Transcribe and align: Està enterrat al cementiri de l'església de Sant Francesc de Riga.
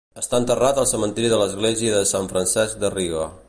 Està 0.19 0.37
enterrat 0.43 0.79
al 0.83 0.87
cementiri 0.91 1.29
de 1.35 1.39
l'església 1.41 1.95
de 1.99 2.09
Sant 2.13 2.33
Francesc 2.33 2.83
de 2.85 2.93
Riga. 2.99 3.29